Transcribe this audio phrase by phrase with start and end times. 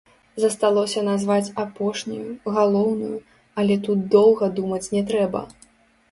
[0.43, 3.17] Засталося назваць апошнюю, галоўную,
[3.63, 5.43] але тут доўга думаць не трэба.